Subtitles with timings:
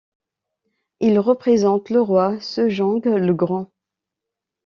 [0.99, 3.69] Il représente le roi Sejong le Grand.